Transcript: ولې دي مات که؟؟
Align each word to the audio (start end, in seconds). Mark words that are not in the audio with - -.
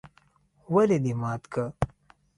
ولې 0.73 0.97
دي 1.03 1.13
مات 1.21 1.43
که؟؟ 1.51 1.63